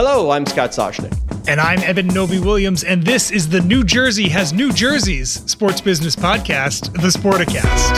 [0.00, 1.12] Hello, I'm Scott Soshnick.
[1.48, 6.14] And I'm Eben Novy-Williams, and this is the New Jersey Has New Jerseys sports business
[6.14, 7.96] podcast, The Sporticast.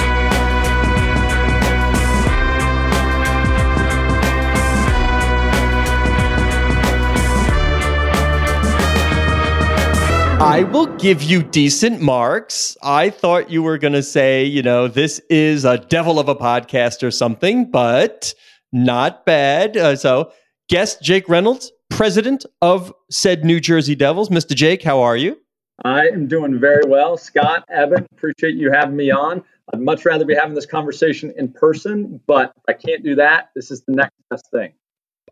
[10.40, 12.78] I will give you decent marks.
[12.82, 16.34] I thought you were going to say, you know, this is a devil of a
[16.34, 18.32] podcast or something, but
[18.72, 19.76] not bad.
[19.76, 20.32] Uh, so,
[20.70, 24.30] guest Jake Reynolds, president of said New Jersey Devils.
[24.30, 24.54] Mr.
[24.54, 25.38] Jake, how are you?
[25.84, 27.16] I am doing very well.
[27.16, 29.42] Scott, Eben, appreciate you having me on.
[29.72, 33.50] I'd much rather be having this conversation in person, but I can't do that.
[33.54, 34.72] This is the next best thing.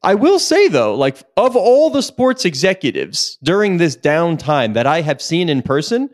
[0.02, 5.00] I will say though, like of all the sports executives during this downtime that I
[5.00, 6.08] have seen in person,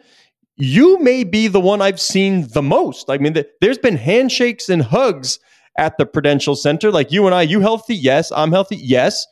[0.56, 3.10] you may be the one I've seen the most.
[3.10, 5.38] I mean, the, there's been handshakes and hugs
[5.76, 6.90] at the Prudential Center.
[6.90, 7.94] Like you and I, you healthy?
[7.94, 8.32] Yes.
[8.34, 8.76] I'm healthy?
[8.76, 9.26] Yes.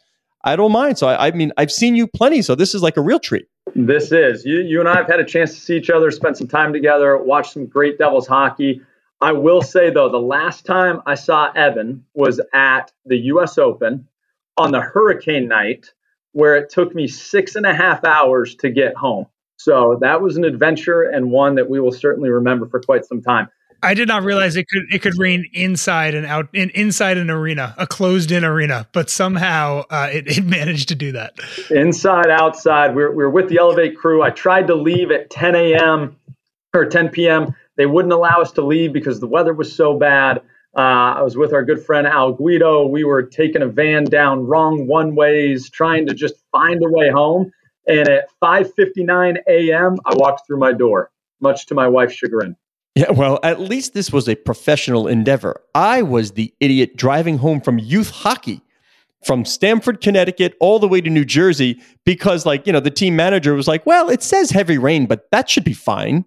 [0.45, 0.99] I don't mind.
[0.99, 2.43] So I, I mean, I've seen you plenty.
[2.43, 3.47] So this is like a real treat.
[3.75, 4.61] This is you.
[4.61, 7.17] You and I have had a chance to see each other, spend some time together,
[7.17, 8.83] watch some great Devils hockey.
[9.21, 13.57] I will say though, the last time I saw Eben was at the U.S.
[13.57, 14.09] Open
[14.57, 15.93] on the hurricane night,
[16.33, 19.27] where it took me six and a half hours to get home.
[19.57, 23.23] So that was an adventure and one that we will certainly remember for quite some
[23.23, 23.49] time.
[23.83, 27.31] I did not realize it could it could rain inside and out in inside an
[27.31, 31.35] arena, a closed in arena, but somehow uh, it, it managed to do that.
[31.71, 34.23] Inside, outside, we we're, we we're with the Elevate crew.
[34.23, 36.17] I tried to leave at 10 a.m.
[36.75, 37.55] or 10 p.m.
[37.77, 40.43] They wouldn't allow us to leave because the weather was so bad.
[40.77, 42.87] Uh, I was with our good friend Al Guido.
[42.87, 47.11] We were taking a van down wrong one ways, trying to just find a way
[47.11, 47.51] home.
[47.89, 51.11] And at 5:59 a.m., I walked through my door,
[51.41, 52.57] much to my wife's chagrin.
[52.95, 55.63] Yeah, well, at least this was a professional endeavor.
[55.75, 58.61] I was the idiot driving home from youth hockey
[59.25, 63.17] from Stamford, Connecticut, all the way to New Jersey because, like, you know, the team
[63.17, 66.25] manager was like, well, it says heavy rain, but that should be fine.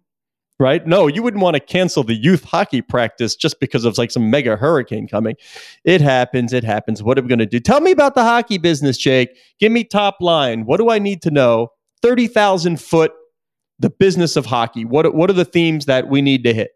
[0.57, 0.87] Right?
[0.87, 4.29] No, you wouldn't want to cancel the youth hockey practice just because of like some
[4.29, 5.35] mega hurricane coming.
[5.83, 6.53] It happens.
[6.53, 7.03] It happens.
[7.03, 7.59] What are we going to do?
[7.59, 9.37] Tell me about the hockey business, Jake.
[9.59, 10.65] Give me top line.
[10.65, 11.73] What do I need to know?
[12.01, 13.11] 30,000 foot
[13.79, 14.85] the business of hockey?
[14.85, 16.71] What what are the themes that we need to hit?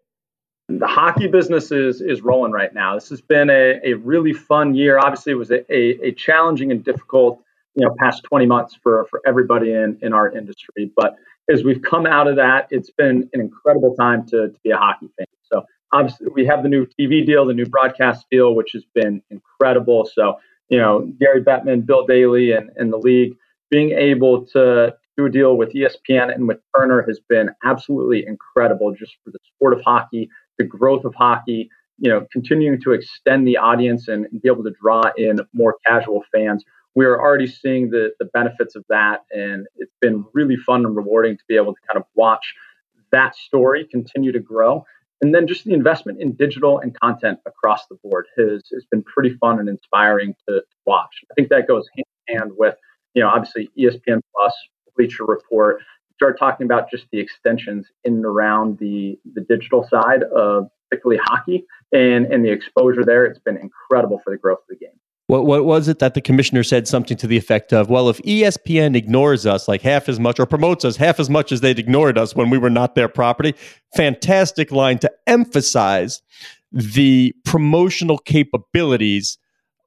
[0.68, 2.96] The hockey business is is rolling right now.
[2.96, 5.00] This has been a, a really fun year.
[5.00, 7.42] Obviously, it was a, a, a challenging and difficult
[7.76, 10.92] you know past 20 months for for everybody in in our industry.
[10.96, 11.16] But
[11.52, 14.78] as we've come out of that, it's been an incredible time to, to be a
[14.78, 15.26] hockey fan.
[15.52, 19.24] So obviously, we have the new TV deal, the new broadcast deal, which has been
[19.32, 20.08] incredible.
[20.14, 20.38] So
[20.70, 23.36] you know, Gary Bettman, Bill Daly, and, and the league
[23.70, 28.94] being able to do a deal with ESPN and with Turner has been absolutely incredible
[28.94, 33.46] just for the sport of hockey, the growth of hockey, you know, continuing to extend
[33.46, 36.64] the audience and, be able to draw in more casual fans.
[36.96, 40.96] We are already seeing the, the benefits of that, and it's been really fun and
[40.96, 42.54] rewarding to be able to kind of watch
[43.12, 44.86] that story continue to grow.
[45.22, 49.04] And then just the investment in digital and content across the board has, has been
[49.04, 51.14] pretty fun and inspiring to, to watch.
[51.30, 52.76] I think that goes hand in hand with,
[53.14, 54.54] you know, obviously ESPN Plus,
[55.00, 55.82] Bleacher Report,
[56.14, 61.22] start talking about just the extensions in and around the, the digital side of particularly
[61.24, 63.26] hockey and, and the exposure there.
[63.26, 64.96] It's been incredible for the growth of the game.
[65.28, 68.18] What, what was it that the commissioner said something to the effect of, well, if
[68.24, 71.80] ESPN ignores us like half as much or promotes us half as much as they'd
[71.80, 73.54] ignored us when we were not their property?
[73.96, 76.22] Fantastic line to emphasize
[76.72, 79.38] the promotional capabilities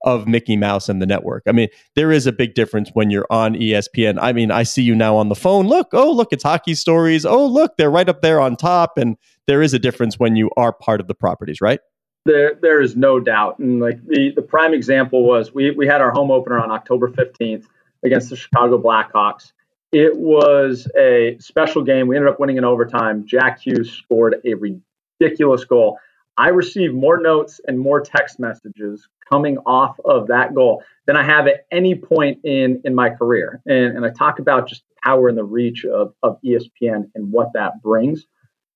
[0.04, 1.42] of Mickey Mouse and the network.
[1.46, 4.18] I mean, there is a big difference when you're on ESPN.
[4.20, 5.66] I mean, I see you now on the phone.
[5.66, 7.24] Look, oh, look, it's hockey stories.
[7.24, 8.98] Oh, look, they're right up there on top.
[8.98, 9.16] And
[9.46, 11.80] there is a difference when you are part of the properties, right?
[12.24, 13.58] There, there is no doubt.
[13.58, 17.08] And like the, the prime example was we, we had our home opener on October
[17.08, 17.64] 15th.
[18.02, 19.52] against the Chicago Blackhawks.
[19.92, 22.06] It was a special game.
[22.06, 23.26] We ended up winning in overtime.
[23.26, 25.98] Jack Hughes scored a ridiculous goal.
[26.38, 31.22] I receive more notes and more text messages coming off of that goal than I
[31.22, 33.60] have at any point in in my career.
[33.66, 37.30] And, and I talk about just the power and the reach of, of ESPN and
[37.32, 38.26] what that brings.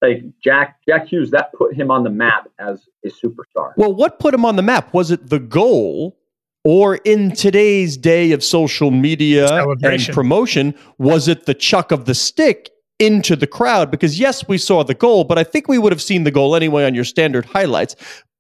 [0.03, 3.73] Like Jack Jack Hughes, that put him on the map as a superstar.
[3.77, 4.93] Well, what put him on the map?
[4.93, 6.19] Was it the goal?
[6.65, 9.47] Or in today's day of social media
[9.85, 13.91] and promotion, was it the chuck of the stick into the crowd?
[13.91, 16.57] Because yes, we saw the goal, but I think we would have seen the goal
[16.57, 17.97] anyway on your standard highlights.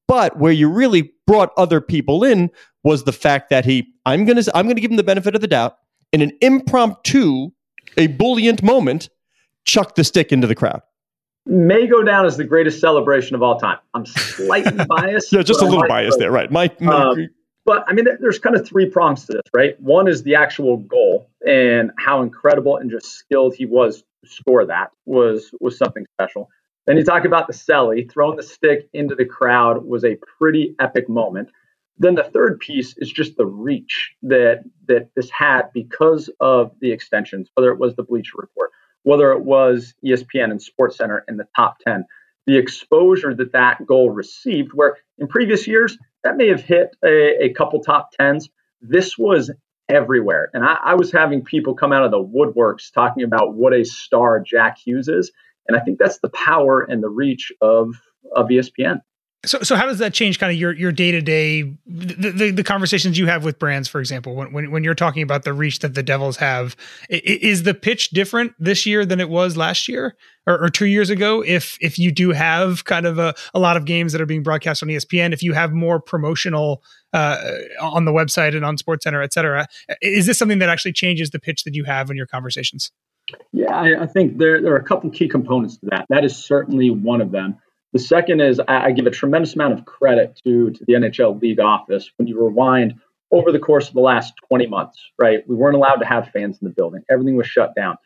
[0.08, 2.50] But where you really brought other people in
[2.84, 5.48] was the fact that he, I'm gonna, I'm gonna give him the benefit of the
[5.48, 5.76] doubt
[6.12, 7.50] in an impromptu,
[7.96, 9.08] a buoyant moment,
[9.64, 10.82] chuck the stick into the crowd
[11.46, 13.78] may go down as the greatest celebration of all time.
[13.94, 15.32] I'm slightly biased.
[15.32, 16.50] yeah, just a little biased there, right?
[16.50, 17.28] My, my um,
[17.64, 19.80] but I mean, there's kind of three prongs to this, right?
[19.80, 24.90] One is the actual goal and how incredible and just skilled he was score that
[25.04, 26.48] was was something special.
[26.86, 30.74] Then you talk about the celly, throwing the stick into the crowd was a pretty
[30.78, 31.50] epic moment.
[31.98, 36.92] Then the third piece is just the reach that that this had because of the
[36.92, 38.70] extensions, whether it was the Bleacher Report,
[39.02, 42.04] whether it was ESPN and Sports Center in the top 10,
[42.46, 47.44] the exposure that that goal received, where in previous years that may have hit a,
[47.44, 48.48] a couple top tens.
[48.80, 49.50] This was
[49.88, 50.50] everywhere.
[50.52, 53.84] And I, I, was having people come out of the woodworks talking about what a
[53.84, 55.30] star Jack Hughes is.
[55.68, 57.94] And I think that's the power and the reach of,
[58.34, 59.00] of ESPN.
[59.46, 62.64] So, so how does that change kind of your your day to day the the
[62.64, 65.78] conversations you have with brands, for example, when, when when you're talking about the reach
[65.80, 66.76] that the Devils have?
[67.08, 70.16] Is the pitch different this year than it was last year
[70.46, 71.42] or, or two years ago?
[71.46, 74.42] If if you do have kind of a, a lot of games that are being
[74.42, 76.82] broadcast on ESPN, if you have more promotional
[77.12, 77.36] uh,
[77.80, 79.66] on the website and on SportsCenter, et cetera,
[80.02, 82.90] is this something that actually changes the pitch that you have in your conversations?
[83.52, 86.06] Yeah, I, I think there there are a couple key components to that.
[86.08, 87.58] That is certainly one of them.
[87.96, 91.40] The second is I, I give a tremendous amount of credit to, to the NHL
[91.40, 92.92] league office when you rewind
[93.30, 95.38] over the course of the last 20 months, right?
[95.48, 97.04] We weren't allowed to have fans in the building.
[97.10, 97.96] Everything was shut down.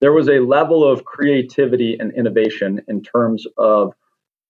[0.00, 3.92] There was a level of creativity and innovation in terms of,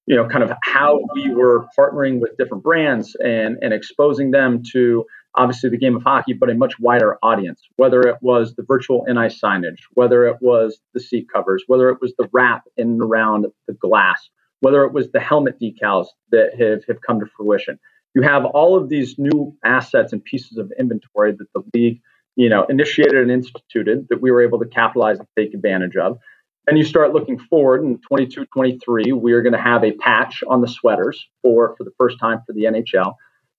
[0.05, 4.63] you know, kind of how we were partnering with different brands and, and exposing them
[4.73, 8.65] to obviously the game of hockey, but a much wider audience, whether it was the
[8.65, 12.89] virtual ice signage, whether it was the seat covers, whether it was the wrap in
[12.89, 14.29] and around the glass,
[14.61, 17.79] whether it was the helmet decals that have, have come to fruition.
[18.15, 22.01] You have all of these new assets and pieces of inventory that the league,
[22.37, 26.19] you know, initiated and instituted that we were able to capitalize and take advantage of.
[26.67, 30.45] And you start looking forward in 22, 23, we are going to have a patch
[30.47, 33.15] on the sweaters for, for the first time for the NHL.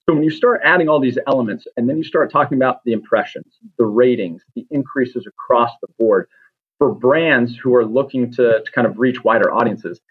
[0.07, 2.91] So when you start adding all these elements and then you start talking about the
[2.91, 6.27] impressions, the ratings, the increases across the board
[6.77, 10.01] for brands who are looking to, to kind of reach wider audiences,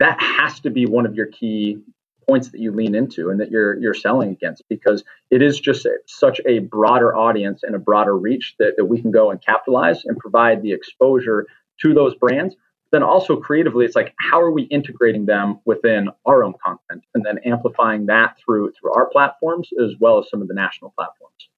[0.00, 1.78] that has to be one of your key
[2.26, 5.84] points that you lean into and that you're you're selling against because it is just
[5.84, 9.42] a, such a broader audience and a broader reach that, that we can go and
[9.42, 11.46] capitalize and provide the exposure
[11.80, 12.54] to those brands.
[12.92, 17.04] Then also creatively it's like how are we integrating them within our own content?
[17.14, 20.92] And then amplifying that through through our platforms as well as some of the national
[20.96, 21.48] platforms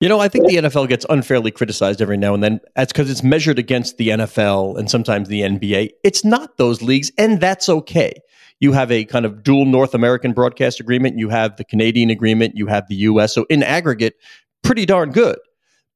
[0.00, 2.60] you know, I think the NHL gets unfairly criticized every now and then.
[2.76, 5.90] That's because it's measured against the NFL and sometimes the NBA.
[6.04, 8.12] It's not those leagues, and that's okay.
[8.60, 12.56] You have a kind of dual North American broadcast agreement, you have the Canadian agreement,
[12.56, 13.34] you have the US.
[13.34, 14.14] So, in aggregate,
[14.62, 15.38] pretty darn good.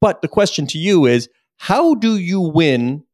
[0.01, 3.05] But the question to you is how do you win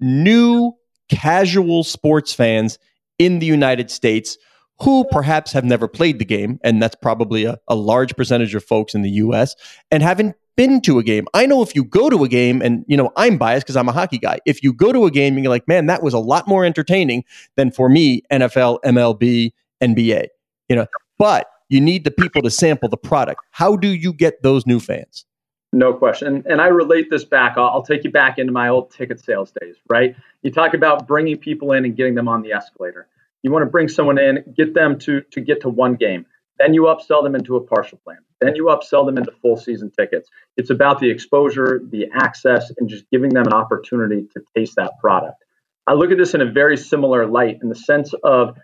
[0.00, 0.72] new
[1.08, 2.78] casual sports fans
[3.18, 4.38] in the United States
[4.80, 8.64] who perhaps have never played the game, and that's probably a, a large percentage of
[8.64, 9.56] folks in the US,
[9.90, 11.26] and haven't been to a game.
[11.34, 13.88] I know if you go to a game, and you know, I'm biased because I'm
[13.88, 14.40] a hockey guy.
[14.46, 16.64] If you go to a game and you're like, man, that was a lot more
[16.64, 17.24] entertaining
[17.56, 20.28] than for me, NFL, MLB, NBA.
[20.68, 20.86] You know,
[21.18, 23.42] but you need the people to sample the product.
[23.50, 25.24] How do you get those new fans?
[25.72, 26.42] No question.
[26.46, 27.58] And, I relate this back.
[27.58, 30.16] I'll, I'll, take you back into my old ticket sales days, right?
[30.42, 33.08] You talk about bringing people in and getting them on the escalator.
[33.42, 36.24] You want to bring someone in, get them to to get to one game.
[36.58, 38.18] Then you upsell them into a partial plan.
[38.40, 40.28] Then you upsell them into full season tickets.
[40.56, 44.92] It's about the exposure, the access, and just giving them an opportunity to taste that
[45.00, 45.44] product.
[45.86, 48.56] I look at this in a very similar light in the sense of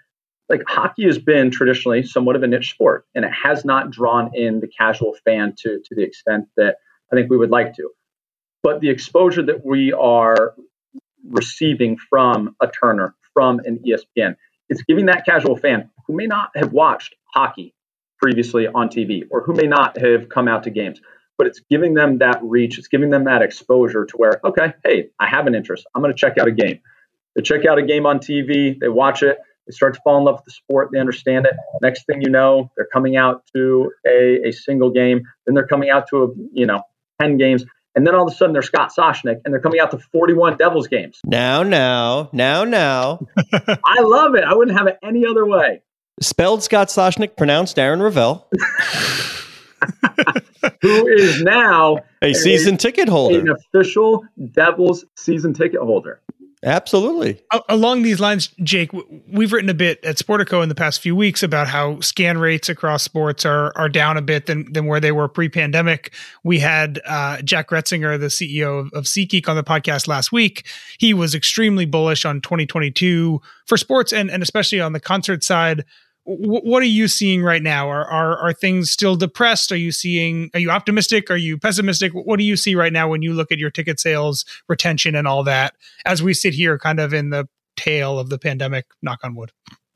[0.49, 4.35] like hockey has been traditionally somewhat of a niche sport and it has not drawn
[4.35, 6.77] in the casual fan to, to the extent that
[7.13, 7.91] I think we would like to.
[8.63, 10.55] But the exposure that we are
[11.29, 14.37] receiving from a Turner, from an ESPN,
[14.69, 17.75] it's giving that casual fan who may not have watched hockey
[18.23, 21.01] previously on TV or who may not have come out to games.
[21.39, 25.09] but it's giving them that reach, it's giving them that exposure to where, okay, hey,
[25.19, 25.85] I have an interest.
[25.95, 26.79] I'm going to check out a game.
[27.35, 30.25] They check out a game on TV, they watch it, they start to fall in
[30.25, 31.55] love with the sport, they understand it.
[31.81, 35.91] Next thing you know, they're coming out to a, a single game, then they're coming
[35.91, 36.83] out to a, you know,
[37.21, 37.65] 10 games.
[37.95, 40.59] And then all of a sudden they're Scott Soshnick and they're coming out to 41
[40.59, 41.21] Devils games.
[41.25, 43.27] Now, now, now, now.
[43.85, 44.45] I love it.
[44.45, 45.83] I wouldn't have it any other way.
[46.21, 48.49] Spelled Scott Soshnick, pronounced Aaron Ravell.
[50.83, 56.21] Who is now a season ticket holder, an official Devils season ticket holder.
[56.65, 57.43] Absolutely.
[57.69, 58.93] Along these lines, Jake,
[59.33, 62.69] we've written a bit at Sportico in the past few weeks about how scan rates
[62.69, 66.15] across sports are are down a bit than than where they were pre-pandemic.
[66.45, 70.67] We had uh, Jack Groetzinger, the CEO of, of SeatGeek, on the podcast last week.
[70.99, 75.85] He was extremely bullish on 2022 for sports and and especially on the concert side
[76.25, 77.89] what are you seeing right now?
[77.89, 79.73] Are, are are things still depressed?
[79.73, 80.51] Are you seeing?
[80.55, 81.31] Are you optimistic?
[81.31, 82.13] Are you pessimistic?
[82.13, 85.27] What do you see right now when you look at your ticket sales, retention, and
[85.27, 85.75] all that
[86.07, 88.87] as we sit here, kind of in the tail of the pandemic?
[89.03, 89.53] Knock on wood.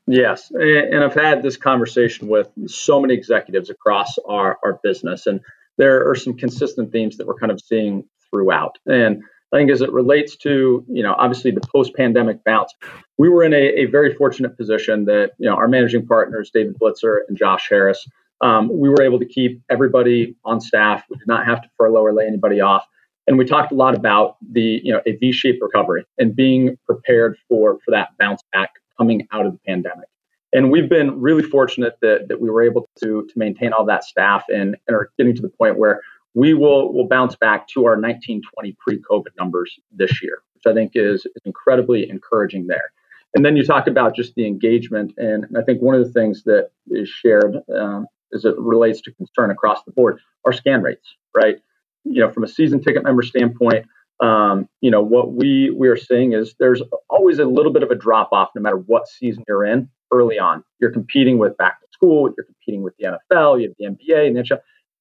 [0.07, 5.41] Yes, and I've had this conversation with so many executives across our our business, and
[5.77, 8.77] there are some consistent themes that we're kind of seeing throughout.
[8.85, 9.21] And
[9.53, 12.73] I think as it relates to, you know, obviously the post-pandemic bounce,
[13.17, 16.77] we were in a, a very fortunate position that, you know, our managing partners, David
[16.79, 18.05] Blitzer and Josh Harris,
[18.41, 21.03] um, we were able to keep everybody on staff.
[21.09, 22.85] We did not have to furlough or lay anybody off.
[23.27, 27.37] And we talked a lot about the, you know, a V-shaped recovery and being prepared
[27.47, 30.07] for for that bounce back coming out of the pandemic.
[30.53, 34.03] And we've been really fortunate that that we were able to to maintain all that
[34.03, 36.01] staff and, and are getting to the point where
[36.33, 40.93] we will will bounce back to our 1920 pre-COVID numbers this year, which I think
[40.95, 42.91] is, is incredibly encouraging there.
[43.35, 46.43] And then you talk about just the engagement, and, I think one of the things
[46.43, 51.15] that is shared um, as it relates to concern across the board are scan rates,
[51.35, 51.59] right?
[52.09, 53.85] You know, from a season ticket member standpoint,
[54.19, 57.91] um, you know what we we are seeing is there's always a little bit of
[57.91, 60.63] a drop off no matter what season you're in early on.
[60.79, 64.27] You're competing with back to school, you're competing with the NFL, you have the NBA
[64.27, 64.59] and NHL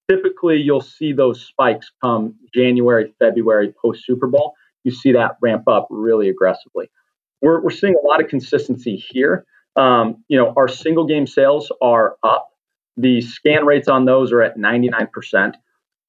[0.08, 4.54] typically you'll see those spikes come January, February, post Super Bowl.
[4.84, 6.90] You see that ramp up really aggressively.
[7.42, 9.44] We're, we're seeing a lot of consistency here.
[9.74, 12.48] Um, you know, our single game sales are up.
[12.96, 15.54] The scan rates on those are at 99%.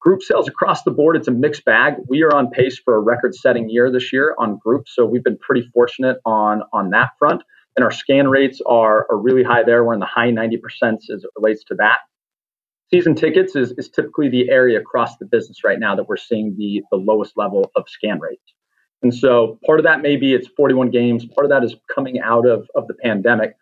[0.00, 1.94] Group sales across the board, it's a mixed bag.
[2.08, 4.94] We are on pace for a record setting year this year on groups.
[4.94, 7.42] So we've been pretty fortunate on, on that front.
[7.76, 9.84] And our scan rates are, are really high there.
[9.84, 11.98] We're in the high 90% as it relates to that.
[12.90, 16.54] Season tickets is, is typically the area across the business right now that we're seeing
[16.56, 18.54] the, the lowest level of scan rates.
[19.02, 22.46] And so part of that maybe it's 41 games, part of that is coming out
[22.46, 23.56] of, of the pandemic.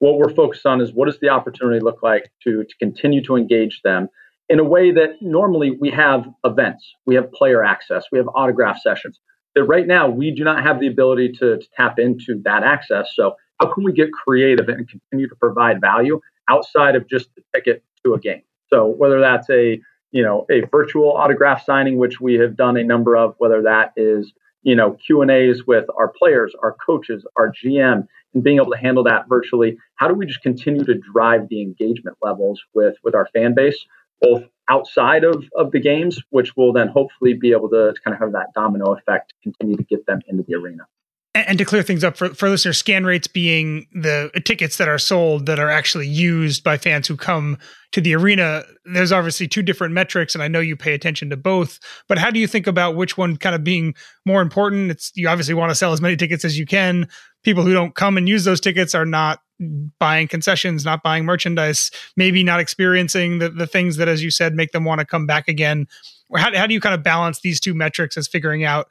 [0.00, 3.36] What we're focused on is what does the opportunity look like to, to continue to
[3.36, 4.08] engage them
[4.48, 8.78] in a way that normally we have events, we have player access, we have autograph
[8.80, 9.18] sessions.
[9.54, 13.10] That right now we do not have the ability to, to tap into that access.
[13.14, 17.42] So how can we get creative and continue to provide value outside of just the
[17.54, 18.42] ticket to a game?
[18.68, 19.80] So whether that's a
[20.10, 23.92] you know a virtual autograph signing, which we have done a number of, whether that
[23.96, 24.32] is
[24.62, 28.72] you know Q and A's with our players, our coaches, our GM, and being able
[28.72, 29.76] to handle that virtually.
[29.96, 33.78] How do we just continue to drive the engagement levels with with our fan base,
[34.22, 38.20] both outside of, of the games, which will then hopefully be able to kind of
[38.20, 40.84] have that domino effect continue to get them into the arena
[41.34, 44.98] and to clear things up for, for listeners, scan rates being the tickets that are
[44.98, 47.56] sold that are actually used by fans who come
[47.92, 48.64] to the arena.
[48.84, 51.78] There's obviously two different metrics, and I know you pay attention to both.
[52.06, 53.94] But how do you think about which one kind of being
[54.26, 54.90] more important?
[54.90, 57.08] It's you obviously want to sell as many tickets as you can.
[57.44, 59.40] People who don't come and use those tickets are not
[59.98, 64.54] buying concessions, not buying merchandise, maybe not experiencing the, the things that, as you said,
[64.54, 65.86] make them want to come back again
[66.38, 68.88] how, how do you kind of balance these two metrics as figuring out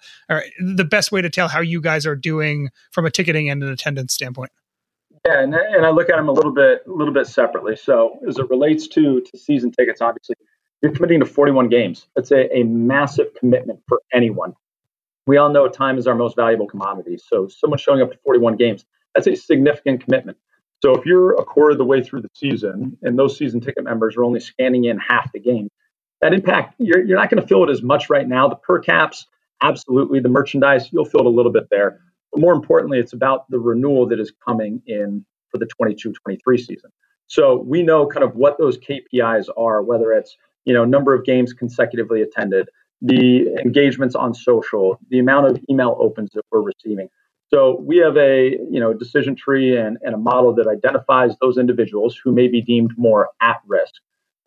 [0.60, 3.70] the best way to tell how you guys are doing from a ticketing and an
[3.70, 4.52] attendance standpoint?
[5.26, 7.76] Yeah, and, and I look at them a little bit a little bit separately.
[7.76, 10.36] So as it relates to to season tickets, obviously
[10.82, 12.08] you're committing to 41 games.
[12.16, 14.56] That's a, a massive commitment for anyone.
[15.28, 17.20] We all know time is our most valuable commodity.
[17.24, 20.38] So someone showing up to 41 games, that's a significant commitment.
[20.84, 23.84] So if you're a quarter of the way through the season and those season ticket
[23.84, 25.70] members are only scanning in half the game,
[26.22, 28.48] that impact you're, you're not going to feel it as much right now.
[28.48, 29.28] The per caps
[29.62, 30.20] absolutely.
[30.20, 32.00] The merchandise you'll feel it a little bit there.
[32.32, 36.92] But more importantly it's about the renewal that is coming in for the 22-23 season.
[37.28, 41.26] So we know kind of what those kpis are whether it's you know number of
[41.26, 42.70] games consecutively attended
[43.02, 47.10] the engagements on social the amount of email opens that we're receiving.
[47.48, 51.58] So we have a you know decision tree and, and a model that identifies those
[51.58, 53.96] individuals who may be deemed more at risk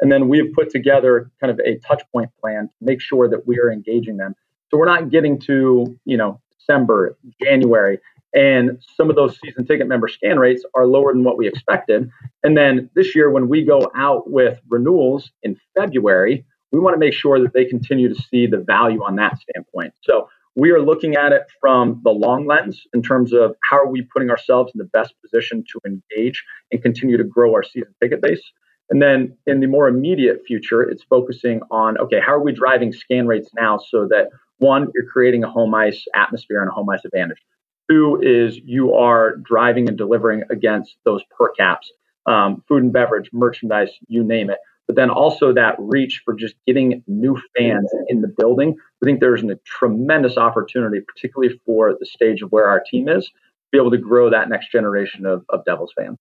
[0.04, 3.46] And then we've put together kind of a touch point plan to make sure that
[3.46, 4.34] we are engaging them.
[4.70, 8.00] So we're not getting to, you know, December, January,
[8.34, 12.10] and some of those season ticket member scan rates are lower than what we expected.
[12.42, 16.98] And then this year, when we go out with renewals in February, we want to
[16.98, 19.94] make sure that they continue to see the value on that standpoint.
[20.02, 23.88] So we are looking at it from the long lens in terms of how are
[23.88, 27.94] we putting ourselves in the best position to engage and continue to grow our season
[28.02, 28.42] ticket base.
[28.90, 32.92] And then in the more immediate future, it's focusing on okay, how are we driving
[32.92, 36.88] scan rates now so that one, you're creating a home ice atmosphere and a home
[36.90, 37.38] ice advantage.
[37.90, 41.90] Two is you are driving and delivering against those per caps,
[42.26, 46.54] um, food and beverage, merchandise, you name it but then also that reach for just
[46.66, 48.76] getting new fans in the building.
[49.02, 53.24] I think there's a tremendous opportunity, particularly for the stage of where our team is,
[53.26, 53.32] to
[53.72, 56.18] be able to grow that next generation of, of Devils fans.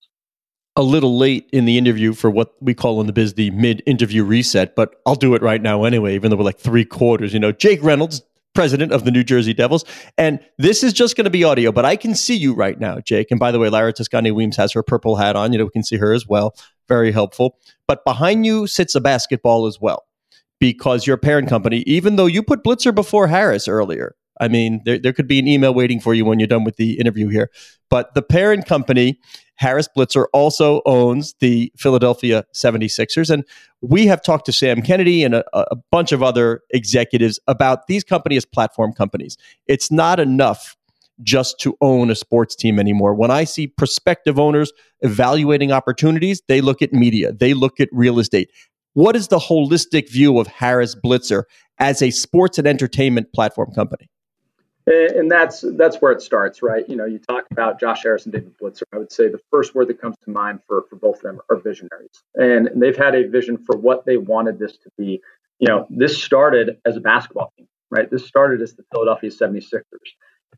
[0.76, 3.84] A little late in the interview for what we call in the biz the mid
[3.86, 7.32] interview reset, but I'll do it right now anyway, even though we're like three quarters.
[7.32, 9.84] You know, Jake Reynolds, president of the New Jersey Devils.
[10.18, 13.00] And this is just going to be audio, but I can see you right now,
[13.00, 13.32] Jake.
[13.32, 15.52] And by the way, Lara Toscani Weems has her purple hat on.
[15.52, 16.56] You know, we can see her as well.
[16.88, 17.58] Very helpful.
[17.88, 20.06] But behind you sits a basketball as well
[20.60, 24.98] because your parent company, even though you put Blitzer before Harris earlier, I mean, there,
[24.98, 27.50] there could be an email waiting for you when you're done with the interview here.
[27.90, 29.20] But the parent company,
[29.56, 33.30] Harris Blitzer, also owns the Philadelphia 76ers.
[33.30, 33.46] And
[33.82, 38.04] we have talked to Sam Kennedy and a, a bunch of other executives about these
[38.04, 39.38] companies as platform companies.
[39.68, 40.76] It's not enough
[41.22, 43.14] just to own a sports team anymore.
[43.14, 48.20] When I see prospective owners evaluating opportunities, they look at media, they look at real
[48.20, 48.50] estate.
[48.94, 51.44] What is the holistic view of Harris Blitzer
[51.80, 54.10] as a sports and entertainment platform company?
[54.90, 56.88] Eh, and that's that's where it starts, right?
[56.90, 58.84] You know, you talk about Josh Harris and David Blitzer.
[58.94, 61.40] I would say the first word that comes to mind for, for both of them
[61.50, 62.22] are visionaries.
[62.36, 65.22] And they've had a vision for what they wanted this to be.
[65.60, 68.10] You know, this started as a basketball team, right?
[68.12, 69.84] This started as the Philadelphia 76ers.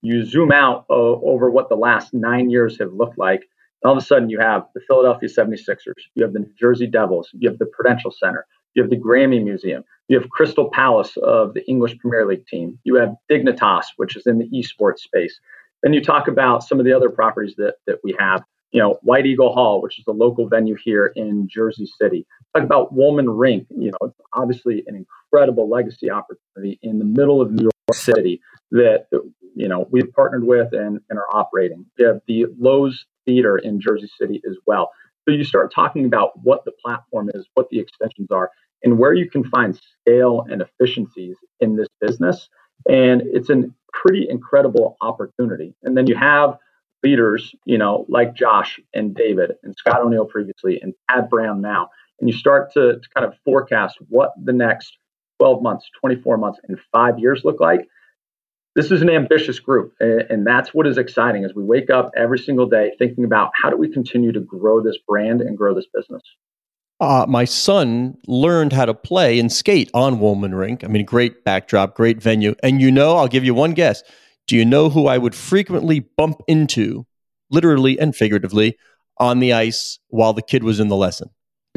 [0.02, 3.44] You zoom out over what the last nine years have looked like.
[3.84, 7.30] all of a sudden, you have the Philadelphia 76ers, you have the New Jersey Devils,
[7.34, 9.84] you have the Prudential Center, you have the Grammy Museum.
[10.08, 12.78] You have Crystal Palace of the English Premier League team.
[12.84, 15.40] You have Dignitas, which is in the esports space.
[15.82, 18.44] Then you talk about some of the other properties that, that we have.
[18.72, 22.28] You know, White Eagle Hall, which is a local venue here in Jersey City.
[22.54, 23.68] Talk about Wollman Rink.
[23.70, 29.08] You know, obviously an incredible legacy opportunity in the middle of New York City that,
[29.56, 31.86] you know we've partnered with and, and are operating.
[31.98, 34.92] We have the Loew's Theater in Jersey City as well.
[35.28, 38.52] So you start talking about what the platform is, what the extensions are,
[38.84, 42.50] and where you can find scale and efficiencies in this business.
[42.88, 45.74] And it's a pretty incredible opportunity.
[45.84, 46.58] And then you have
[47.04, 51.90] leaders, you know, like Josh and David and Scott O'Neill previously and Tad Brown now.
[52.20, 54.98] And you start to, to kind of forecast what the next
[55.40, 57.88] 12 months, 24 months, and five years look like.
[58.76, 62.38] This is an ambitious group, and that's what is exciting as we wake up every
[62.38, 65.86] single day thinking about how do we continue to grow this brand and grow this
[65.94, 66.22] business.
[67.00, 70.84] Uh, my son learned how to play and skate on Wollman Rink.
[70.84, 72.54] I mean, great backdrop, great venue.
[72.64, 74.04] And you know, I'll give you one guess.
[74.48, 77.06] Do you know who I would frequently bump into,
[77.50, 78.78] literally and figuratively,
[79.18, 81.30] on the ice while the kid was in the lesson?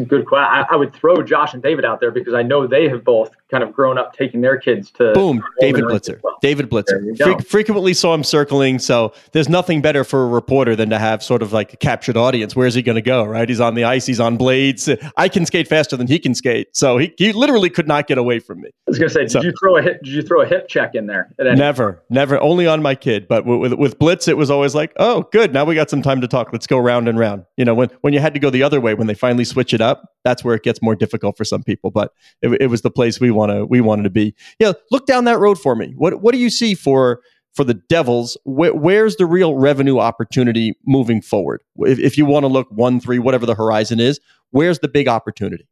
[0.06, 0.48] Good question.
[0.48, 3.30] I, I, would throw Josh and David out there because I know they have both
[3.50, 5.12] kind of grown up taking their kids to.
[5.12, 6.20] Boom, David Blitzer.
[6.22, 6.36] Well.
[6.40, 7.16] David Blitzer.
[7.16, 8.78] Fre- frequently saw him circling.
[8.78, 12.16] So there's nothing better for a reporter than to have sort of like a captured
[12.16, 12.54] audience.
[12.54, 13.24] Where's he going to go?
[13.24, 13.48] Right?
[13.48, 14.06] He's on the ice.
[14.06, 14.88] He's on blades.
[15.16, 16.76] I can skate faster than he can skate.
[16.76, 18.68] So he, he literally could not get away from me.
[18.68, 20.02] I was going to say, did so, you throw a hip?
[20.02, 21.32] Did you throw a hip check in there?
[21.38, 22.40] Never, never.
[22.40, 23.26] Only on my kid.
[23.28, 25.52] But with, with, with Blitz, it was always like, oh, good.
[25.52, 26.52] Now we got some time to talk.
[26.52, 27.44] Let's go round and round.
[27.56, 29.74] You know, when when you had to go the other way, when they finally switch
[29.74, 31.90] it up, that's where it gets more difficult for some people.
[31.90, 34.34] But it, it was the place we want to we wanted to be.
[34.58, 35.94] Yeah, look down that road for me.
[35.96, 37.20] What what do you see for
[37.54, 38.36] for the Devils?
[38.44, 41.62] Where, where's the real revenue opportunity moving forward?
[41.78, 44.20] If, if you want to look one, three, whatever the horizon is,
[44.50, 45.66] where's the big opportunity?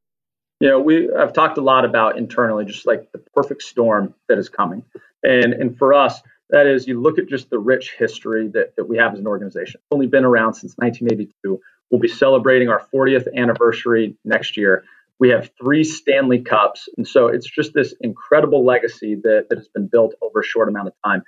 [0.61, 4.49] Know, we I've talked a lot about internally, just like the perfect storm that is
[4.49, 4.83] coming,
[5.23, 8.89] and and for us, that is, you look at just the rich history that, that
[8.89, 9.81] we have as an organization.
[9.91, 11.61] Only been around since 1982.
[11.91, 14.85] We'll be celebrating our 40th anniversary next year.
[15.19, 16.89] We have three Stanley Cups.
[16.97, 20.69] And so it's just this incredible legacy that, that has been built over a short
[20.69, 21.23] amount of time.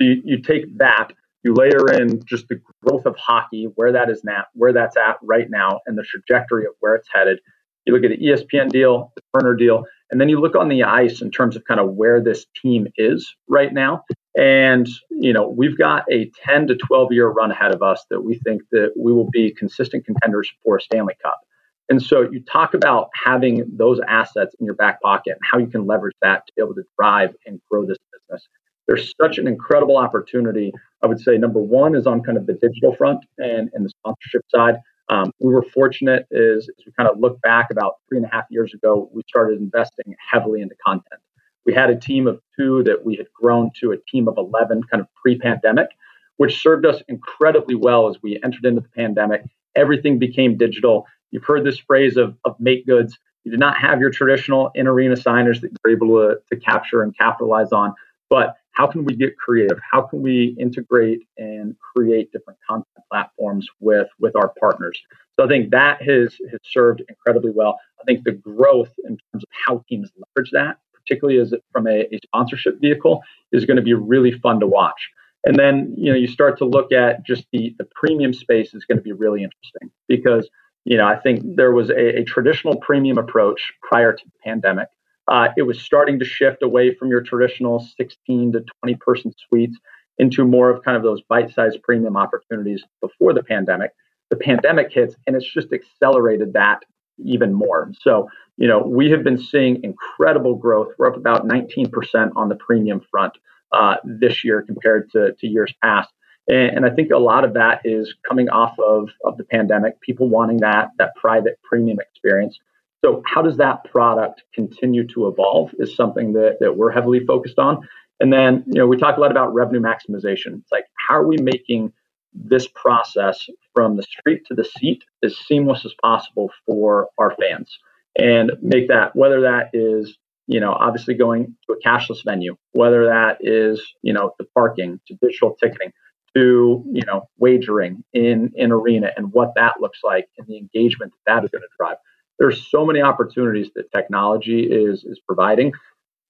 [0.00, 4.24] You, you take that, you layer in just the growth of hockey, where that is
[4.24, 7.38] now, where that's at right now, and the trajectory of where it's headed.
[7.84, 10.84] You look at the ESPN deal, the Turner deal, and then you look on the
[10.84, 14.04] ice in terms of kind of where this team is right now.
[14.36, 18.22] And, you know, we've got a 10 to 12 year run ahead of us that
[18.22, 21.40] we think that we will be consistent contenders for Stanley Cup.
[21.88, 25.66] And so you talk about having those assets in your back pocket and how you
[25.66, 28.48] can leverage that to be able to drive and grow this business.
[28.86, 30.72] There's such an incredible opportunity.
[31.02, 33.90] I would say number one is on kind of the digital front and, and the
[33.90, 34.76] sponsorship side.
[35.10, 38.30] Um, we were fortunate is as we kind of look back about three and a
[38.30, 41.20] half years ago, we started investing heavily into content.
[41.66, 44.82] We had a team of two that we had grown to a team of 11
[44.84, 45.88] kind of pre pandemic,
[46.36, 49.42] which served us incredibly well as we entered into the pandemic.
[49.74, 51.06] Everything became digital.
[51.34, 53.18] You've heard this phrase of, of make goods.
[53.42, 57.02] You did not have your traditional in arena signers that you're able to, to capture
[57.02, 57.92] and capitalize on.
[58.30, 59.78] But how can we get creative?
[59.90, 64.96] How can we integrate and create different content platforms with with our partners?
[65.36, 67.80] So I think that has has served incredibly well.
[68.00, 72.14] I think the growth in terms of how teams leverage that, particularly as from a,
[72.14, 75.10] a sponsorship vehicle, is going to be really fun to watch.
[75.44, 78.84] And then you know you start to look at just the the premium space is
[78.84, 80.48] going to be really interesting because
[80.84, 84.88] you know I think there was a, a traditional premium approach prior to the pandemic
[85.28, 89.78] uh, it was starting to shift away from your traditional 16 to 20 person suites
[90.18, 93.90] into more of kind of those bite sized premium opportunities before the pandemic.
[94.30, 96.80] The pandemic hits and it's just accelerated that
[97.18, 97.90] even more.
[98.00, 100.92] So, you know, we have been seeing incredible growth.
[100.98, 103.32] We're up about 19% on the premium front
[103.72, 106.10] uh, this year compared to, to years past.
[106.48, 110.00] And, and, I think a lot of that is coming off of, of the pandemic,
[110.00, 112.58] people wanting that, that private premium experience.
[113.04, 117.58] So, how does that product continue to evolve is something that, that we're heavily focused
[117.58, 117.86] on.
[118.20, 120.58] And then, you know, we talk a lot about revenue maximization.
[120.58, 121.92] It's like, how are we making
[122.32, 127.78] this process from the street to the seat as seamless as possible for our fans
[128.18, 133.04] and make that, whether that is, you know, obviously going to a cashless venue, whether
[133.06, 135.92] that is, you know, the parking to digital ticketing
[136.34, 141.12] to, you know, wagering in, in arena and what that looks like and the engagement
[141.12, 141.96] that that is going to drive
[142.38, 145.72] there's so many opportunities that technology is is providing.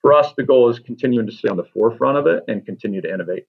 [0.02, 3.00] For us, the goal is continuing to stay on the forefront of it and continue
[3.00, 3.46] to innovate.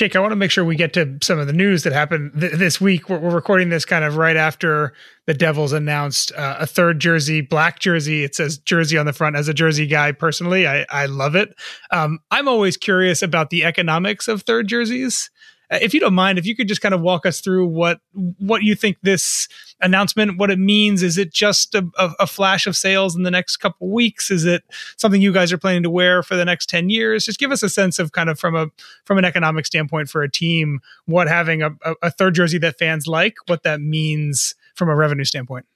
[0.00, 2.32] Jake, I want to make sure we get to some of the news that happened
[2.40, 3.10] th- this week.
[3.10, 4.94] We're, we're, recording this kind of right after
[5.26, 8.24] the Devils announced uh, a third jersey, black jersey.
[8.24, 9.36] It says jersey on the front.
[9.36, 11.54] As a jersey guy, personally, I, I love it.
[11.90, 15.28] Um, I'm always curious about the economics of third jerseys.
[15.70, 18.00] Uh, if you don't mind, if you could just kind of walk us through what
[18.38, 19.48] what you think this
[19.80, 21.02] announcement, what it means.
[21.02, 24.30] Is it just a, a, flash of sales in the next couple weeks?
[24.30, 24.62] Is it
[24.96, 27.24] something you guys are planning to wear for the next ten years?
[27.24, 28.66] Just give us a sense of kind of from a
[29.04, 31.70] from an economic standpoint for a team, what having a,
[32.02, 35.66] a third jersey that fans like, what that means from a revenue standpoint.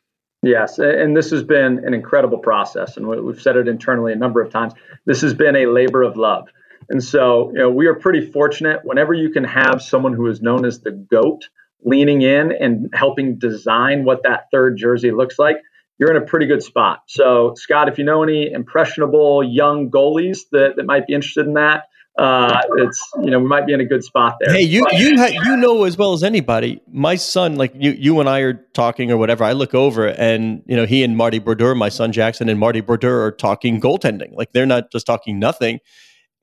[0.42, 4.42] Yes, and this has been an incredible process, and we've said it internally a number
[4.42, 4.74] of times.
[5.06, 6.48] This has been a labor of love.
[6.88, 10.40] And so, you know, we are pretty fortunate whenever you can have someone who is
[10.40, 11.48] known as the GOAT
[11.84, 15.56] leaning in and helping design what that third jersey looks like,
[15.98, 17.02] you're in a pretty good spot.
[17.06, 21.54] So, Scott, if you know any impressionable young goalies that, that might be interested in
[21.54, 21.84] that,
[22.16, 24.54] uh, it's you know we might be in a good spot there.
[24.54, 26.80] Hey, you you ha- you know as well as anybody.
[26.92, 29.42] My son, like you you and I are talking or whatever.
[29.42, 32.80] I look over and you know he and Marty Brodeur, my son Jackson and Marty
[32.80, 34.32] Brodeur are talking goaltending.
[34.32, 35.80] Like they're not just talking nothing.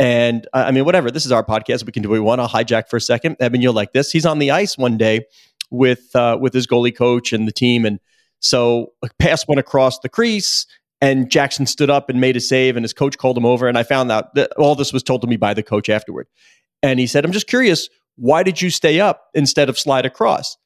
[0.02, 1.12] And I mean, whatever.
[1.12, 1.86] This is our podcast.
[1.86, 2.42] We can do what we want.
[2.42, 3.38] to hijack for a second.
[3.40, 4.12] Eben, you'll like this.
[4.12, 5.28] He's on the ice one day
[5.70, 8.00] with uh, with his goalie coach and the team, and
[8.40, 10.66] so a pass went across the crease,
[11.02, 13.78] and Jackson stood up and made a save, and his coach called him over, and
[13.78, 16.26] I found out that all this was told to me by the coach afterward,
[16.82, 20.58] and he said, "I'm just curious, why did you stay up instead of slide across?"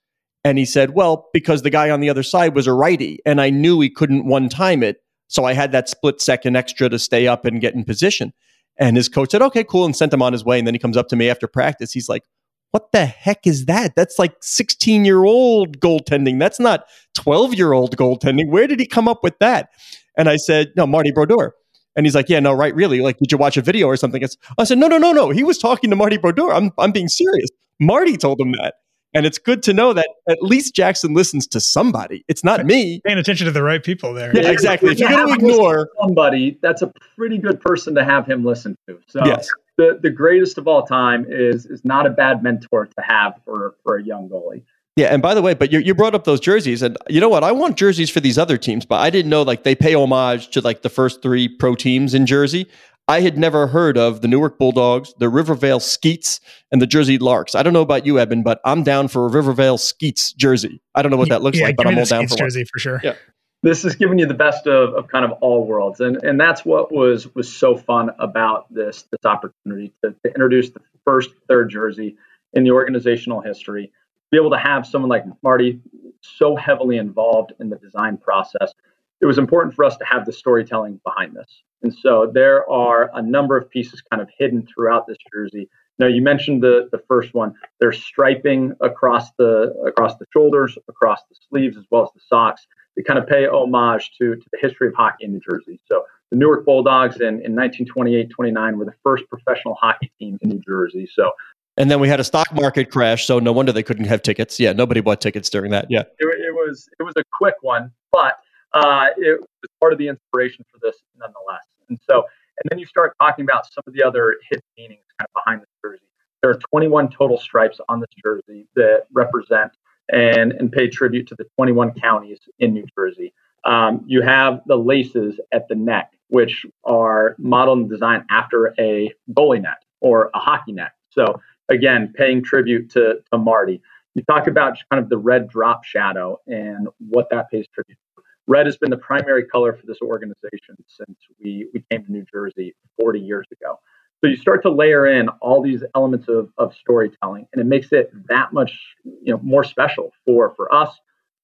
[0.45, 3.41] And he said, "Well, because the guy on the other side was a righty, and
[3.41, 6.98] I knew he couldn't one time it, so I had that split second extra to
[6.98, 8.32] stay up and get in position."
[8.78, 10.58] And his coach said, okay, cool, and sent him on his way.
[10.58, 11.92] And then he comes up to me after practice.
[11.94, 12.24] He's like,
[12.72, 13.96] what the heck is that?
[13.96, 16.40] That's like 16 year old goaltending.
[16.40, 16.84] That's not
[17.14, 18.50] 12 year old goaltending.
[18.50, 19.70] Where did he come up with that?
[20.18, 21.54] And I said, no, Marty Brodeur.
[21.96, 23.00] And he's like, yeah, no, right, really?
[23.00, 24.22] Like, did you watch a video or something?
[24.58, 25.30] I said, no, no, no, no.
[25.30, 26.52] He was talking to Marty Brodeur.
[26.52, 27.50] I'm, I'm being serious.
[27.80, 28.76] Marty told him that.
[29.15, 32.25] And it's good to know that at least Jackson listens to somebody.
[32.28, 32.99] It's not me.
[33.06, 34.36] Paying attention to the right people there.
[34.36, 34.91] Yeah, exactly.
[34.91, 38.78] If you're going to ignore somebody, that's a pretty good person to have him listen
[38.89, 38.99] to.
[39.08, 39.49] So yes.
[39.78, 43.75] the, the greatest of all time is is not a bad mentor to have for,
[43.84, 44.63] for a young goalie.
[44.97, 47.28] Yeah, and by the way, but you, you brought up those jerseys, and you know
[47.28, 47.43] what?
[47.43, 50.49] I want jerseys for these other teams, but I didn't know like they pay homage
[50.51, 52.67] to like the first three pro teams in Jersey.
[53.08, 56.39] I had never heard of the Newark Bulldogs, the Rivervale Skeets,
[56.72, 57.54] and the Jersey Larks.
[57.54, 60.82] I don't know about you, Eben, but I'm down for a Rivervale Skeets jersey.
[60.96, 62.68] I don't know what that looks yeah, like, but I'm all down for jersey one.
[62.74, 63.02] for sure.
[63.04, 63.15] Yeah.
[63.62, 66.63] This is giving you the best of, of kind of all worlds, and and that's
[66.65, 71.70] what was was so fun about this this opportunity to, to introduce the first third
[71.70, 72.15] jersey
[72.54, 73.91] in the organizational history
[74.32, 75.80] be able to have someone like Marty
[76.22, 78.74] so heavily involved in the design process,
[79.21, 81.63] it was important for us to have the storytelling behind this.
[81.84, 85.69] And so there are a number of pieces kind of hidden throughout this jersey.
[85.99, 87.54] Now you mentioned the the first one.
[87.80, 92.67] There's striping across the across the shoulders, across the sleeves, as well as the socks.
[92.97, 95.80] They kind of pay homage to, to the history of hockey in New Jersey.
[95.86, 100.62] So the Newark Bulldogs in, in 1928-29 were the first professional hockey team in New
[100.65, 101.10] Jersey.
[101.13, 101.32] So
[101.78, 104.60] and then we had a stock market crash, so no wonder they couldn't have tickets.
[104.60, 105.88] Yeah, nobody bought tickets during that.
[105.89, 108.39] Yeah, it, it was it was a quick one, but
[108.76, 111.64] uh, it was part of the inspiration for this nonetheless.
[111.90, 115.28] And so, and then you start talking about some of the other hidden meanings kind
[115.28, 116.06] of behind this jersey.
[116.42, 119.72] There are 21 total stripes on this jersey that represent
[120.10, 123.34] and and pay tribute to the 21 counties in New Jersey.
[123.64, 129.12] Um, you have the laces at the neck, which are modeled and designed after a
[129.34, 130.92] goalie net or a hockey net.
[131.10, 133.82] So again, paying tribute to, to Marty.
[134.14, 137.98] You talk about kind of the red drop shadow and what that pays tribute.
[138.47, 142.25] Red has been the primary color for this organization since we, we came to New
[142.31, 143.79] Jersey 40 years ago.
[144.23, 147.91] So you start to layer in all these elements of, of storytelling, and it makes
[147.91, 148.71] it that much
[149.03, 150.89] you know, more special for, for us,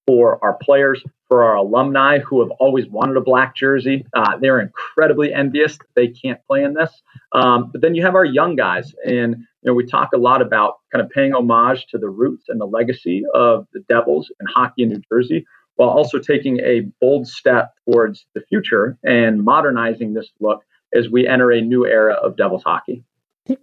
[0.08, 4.06] for our players, for our alumni who have always wanted a black jersey.
[4.14, 6.90] Uh, they're incredibly envious they can't play in this.
[7.34, 10.42] Um, but then you have our young guys, and you know we talk a lot
[10.42, 14.50] about kind of paying homage to the roots and the legacy of the Devils and
[14.54, 20.14] hockey in New Jersey, while also taking a bold step towards the future and modernizing
[20.14, 23.04] this look as we enter a new era of Devils hockey.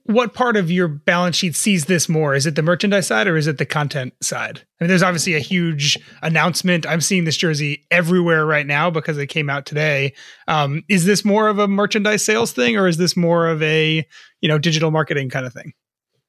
[0.04, 2.34] What part of your balance sheet sees this more?
[2.34, 4.62] Is it the merchandise side or is it the content side?
[4.80, 6.84] I mean, there's obviously a huge announcement.
[6.84, 10.14] I'm seeing this jersey everywhere right now because it came out today.
[10.48, 14.04] Um, is this more of a merchandise sales thing or is this more of a
[14.40, 15.72] you know digital marketing kind of thing?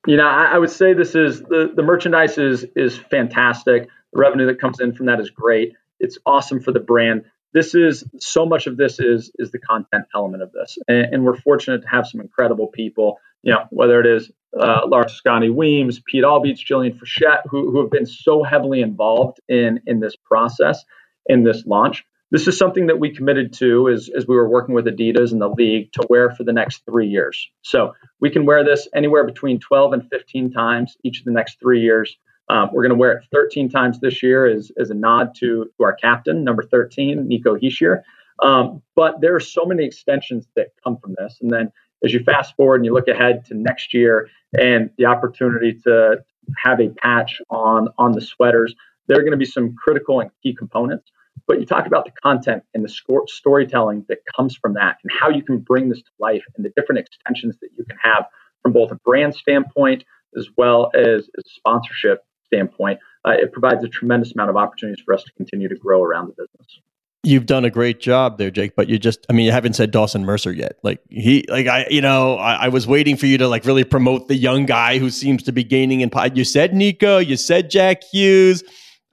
[0.05, 3.89] You know, I, I would say this is the the merchandise is is fantastic.
[4.13, 5.73] The revenue that comes in from that is great.
[5.99, 10.05] It's awesome for the brand this is so much of this is is the content
[10.13, 13.99] element of this and, and, we're fortunate to have some incredible people you know whether
[13.99, 18.43] it is uh, Lara Toscani Weems, Pete Albietz, Jillian Frechette, who, who have been so
[18.43, 20.83] heavily involved in in this process,
[21.27, 22.03] in this launch.
[22.31, 25.41] This is something that we committed to as, as we were working with Adidas and
[25.41, 27.49] the league to wear for the next three years.
[27.63, 31.59] So we can wear this anywhere between 12 and 15 times each of the next
[31.59, 32.17] three years.
[32.49, 35.69] Um, we're going to wear it 13 times this year as, as a nod to,
[35.77, 38.01] to our captain, number 13, Nico Hischier.
[38.41, 41.37] Um, but there are so many extensions that come from this.
[41.41, 41.71] And then
[42.03, 46.23] as you fast forward and you look ahead to next year and the opportunity to
[46.57, 48.73] have a patch on on the sweaters,
[49.07, 51.11] there are going to be some critical and key components.
[51.47, 55.11] But you talk about the content and the score, storytelling that comes from that and
[55.19, 58.25] how you can bring this to life and the different extensions that you can have
[58.61, 60.03] from both a brand standpoint
[60.37, 65.13] as well as a sponsorship standpoint, uh, it provides a tremendous amount of opportunities for
[65.13, 66.79] us to continue to grow around the business.
[67.23, 69.91] You've done a great job there, Jake, but you just, I mean, you haven't said
[69.91, 70.79] Dawson Mercer yet.
[70.83, 73.83] Like he, like I, you know, I, I was waiting for you to like really
[73.83, 76.09] promote the young guy who seems to be gaining in.
[76.33, 78.63] You said Nico, you said Jack Hughes.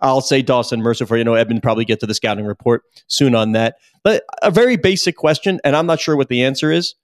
[0.00, 3.34] I'll say Dawson Mercer for you know Edmund probably get to the scouting report soon
[3.34, 3.76] on that.
[4.04, 6.94] But a very basic question, and I'm not sure what the answer is.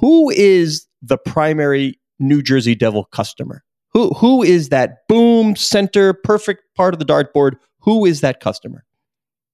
[0.00, 3.62] Who is the primary New Jersey Devil customer?
[3.92, 7.56] Who who is that boom center perfect part of the dartboard?
[7.80, 8.84] Who is that customer?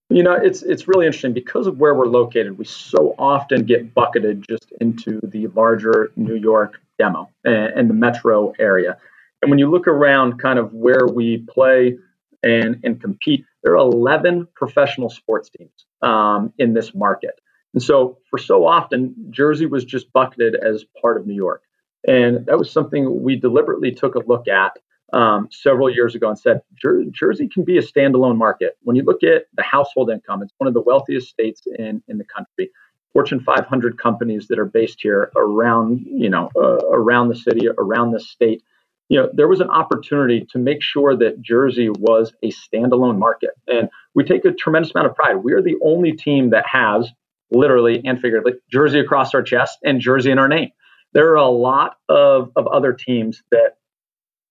[0.09, 2.59] You know, it's it's really interesting because of where we're located.
[2.59, 7.95] We so often get bucketed just into the larger New York demo and, and the
[7.95, 8.99] metro area.
[9.43, 11.99] And when you look around, kind of where we play
[12.43, 17.41] and and compete, there are 11 professional sports teams um, in this market.
[17.75, 21.63] And so, for so often, Jersey was just bucketed as part of New York.
[22.07, 24.79] And that was something we deliberately took a look at
[25.13, 28.77] um, several years ago and said Jer- Jersey can be a standalone market.
[28.83, 32.19] When you look at the household income, it's one of the wealthiest states in, in
[32.19, 32.71] the country.
[33.13, 38.13] Fortune 500 companies that are based here around, you know, uh, around the city, around
[38.13, 38.63] the state.
[39.09, 43.51] You know, there was an opportunity to make sure that Jersey was a standalone market,
[43.69, 45.37] and we take a tremendous amount of pride.
[45.37, 47.09] We are the only team that has
[47.53, 50.71] literally and figuratively Jersey across our chest and Jersey in our name
[51.17, 53.79] there are a lot of, of other teams that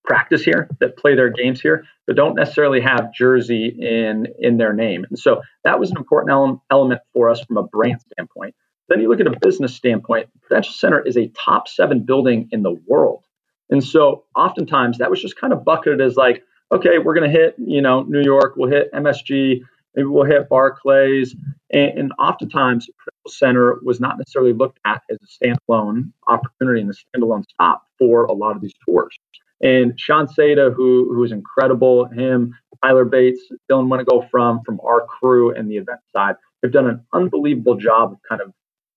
[0.04, 4.73] practice here, that play their games here, but don't necessarily have Jersey in in their
[4.73, 5.06] name.
[5.08, 8.56] And so that was an important ele- element for us from a brand standpoint.
[8.89, 12.49] Then you look at a business standpoint, the Prudential Center is a top seven building
[12.51, 13.23] in the world.
[13.69, 17.38] And so oftentimes that was just kind of bucketed as like, okay, we're going to
[17.39, 19.62] hit, you know, New York, we'll hit MSG,
[19.95, 21.36] maybe we'll hit Barclays.
[21.71, 22.88] And, and oftentimes,
[23.27, 28.25] Center was not necessarily looked at as a standalone opportunity and a standalone stop for
[28.25, 29.17] a lot of these tours.
[29.62, 32.53] And Sean Saadeh, who who is incredible, him,
[32.84, 37.05] Tyler Bates, Dylan Winnego from from our crew and the event side have done an
[37.13, 38.51] unbelievable job of kind of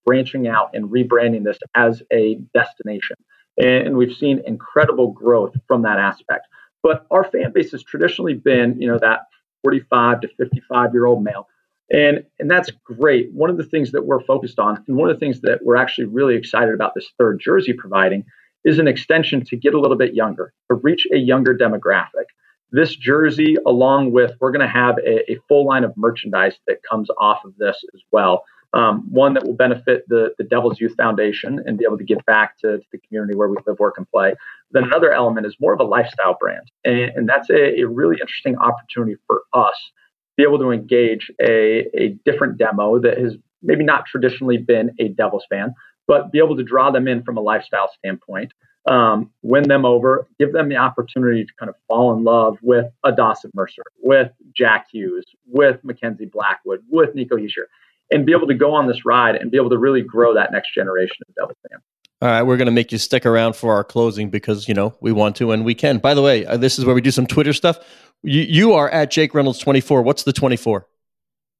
[0.04, 3.16] branching out and rebranding this as a destination.
[3.60, 6.46] And we've seen incredible growth from that aspect.
[6.82, 9.22] But our fan base has traditionally been, you know, that
[9.62, 11.48] 45 to 55 year old male.
[11.90, 13.32] And, and that's great.
[13.32, 15.76] One of the things that we're focused on, and one of the things that we're
[15.76, 18.24] actually really excited about this third jersey providing,
[18.64, 22.26] is an extension to get a little bit younger, to reach a younger demographic.
[22.70, 26.82] This jersey, along with, we're going to have a, a, full line of merchandise that
[26.82, 28.44] comes off of this as well.
[28.74, 32.18] Um, one that will benefit the, the Devil's Youth Foundation and be able to give
[32.26, 34.34] back to, to, the community where we live, work, and play.
[34.72, 36.70] Then another element is more of a lifestyle brand.
[36.84, 41.30] And, and that's a, a really interesting opportunity for us to be able to engage
[41.40, 45.74] a, a different demo that has maybe not traditionally been a Devils fan,
[46.06, 48.52] but be able to draw them in from a lifestyle standpoint,
[48.88, 52.86] um, win them over, give them the opportunity to kind of fall in love with
[53.04, 57.66] a Dawson Mercer, with Jack Hughes, with Mackenzie Blackwood, with Nico Hischier,
[58.10, 60.52] and be able to go on this ride and be able to really grow that
[60.52, 61.82] next generation of Devils fans.
[62.20, 64.94] All right, we're going to make you stick around for our closing because you know
[65.00, 65.98] we want to and we can.
[65.98, 67.78] By the way, uh, this is where we do some Twitter stuff.
[68.22, 70.02] You, you are at Jake Reynolds twenty four.
[70.02, 70.86] What's the twenty four?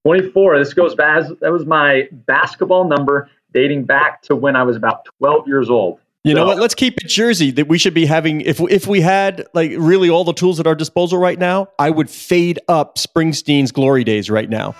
[0.05, 0.59] 24.
[0.59, 1.25] This goes back.
[1.41, 6.01] That was my basketball number dating back to when I was about 12 years old.
[6.25, 6.59] You know what?
[6.59, 7.51] Let's keep it Jersey.
[7.53, 8.41] That we should be having.
[8.43, 11.91] If if we had like really all the tools at our disposal right now, I
[11.91, 14.75] would fade up Springsteen's Glory Days right now.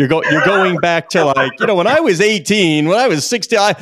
[0.00, 3.26] You're you're going back to like you know when I was 18, when I was
[3.28, 3.74] 60, I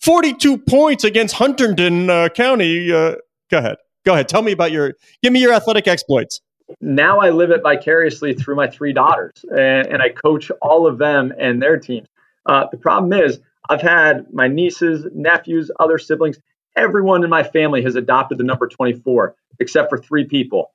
[0.00, 2.92] 42 points against Hunterdon uh, County.
[2.92, 3.16] Uh,
[3.50, 4.28] go ahead, go ahead.
[4.28, 4.94] Tell me about your.
[5.22, 6.40] Give me your athletic exploits
[6.80, 10.98] now I live it vicariously through my three daughters, and, and I coach all of
[10.98, 12.08] them and their teams.
[12.46, 16.38] Uh, the problem is, I've had my nieces, nephews, other siblings,
[16.76, 20.72] everyone in my family has adopted the number 24, except for three people.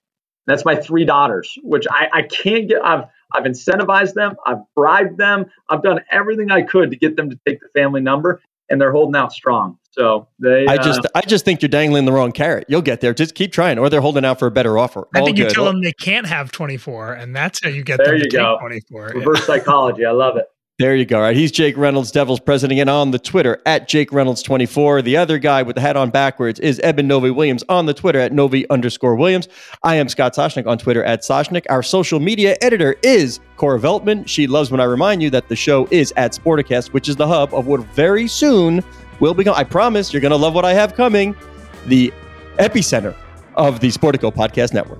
[0.48, 2.84] That's my three daughters, which I, I can't get.
[2.84, 7.30] I've I've incentivized them, I've bribed them, I've done everything I could to get them
[7.30, 9.78] to take the family number, and they're holding out strong.
[9.92, 10.66] So they.
[10.68, 12.66] I just, uh, I just think you're dangling the wrong carrot.
[12.68, 13.14] You'll get there.
[13.14, 15.08] Just keep trying, or they're holding out for a better offer.
[15.16, 17.98] I All think you tell them they can't have 24, and that's how you get
[17.98, 18.54] there them you to go.
[18.54, 19.12] take 24.
[19.16, 19.46] Reverse yeah.
[19.46, 20.06] psychology.
[20.06, 20.48] I love it.
[20.78, 21.22] There you go.
[21.22, 21.38] Right.
[21.38, 25.06] He's Jake Reynolds, Devils president, and on the Twitter at Jake Reynolds24.
[25.06, 28.34] The other guy with the hat on backwards is Eben Novy-Williams on the Twitter at
[28.34, 29.48] Novy underscore Williams.
[29.84, 31.66] I am Scott Soshnick on Twitter at Soshnick.
[31.70, 34.28] Our social media editor is Cora Veltman.
[34.28, 37.28] She loves when I remind you that the show is at Sporticast, which is the
[37.28, 38.84] hub of what very soon
[39.22, 41.38] will become, I promise you're going to love what I have coming,
[41.86, 42.12] the
[42.58, 43.16] epicenter
[43.56, 45.00] of the Sportico Podcast Network.